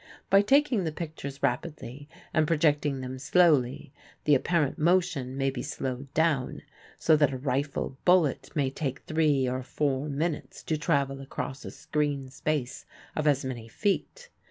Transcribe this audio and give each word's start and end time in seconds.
By 0.31 0.41
taking 0.41 0.83
the 0.83 0.91
pictures 0.91 1.43
rapidly 1.43 2.09
and 2.33 2.47
projecting 2.47 3.01
them 3.01 3.19
slowly 3.19 3.93
the 4.23 4.33
apparent 4.33 4.79
motion 4.79 5.37
may 5.37 5.51
be 5.51 5.61
slowed 5.61 6.11
down, 6.15 6.63
so 6.97 7.15
that 7.15 7.31
a 7.31 7.37
rifle 7.37 7.99
bullet 8.03 8.49
may 8.55 8.71
take 8.71 9.01
three 9.03 9.47
or 9.47 9.61
four 9.61 10.09
minutes 10.09 10.63
to 10.63 10.75
travel 10.79 11.21
across 11.21 11.65
a 11.65 11.69
screen 11.69 12.29
space 12.31 12.87
of 13.15 13.27
as 13.27 13.45
many 13.45 13.67
feet. 13.67 14.29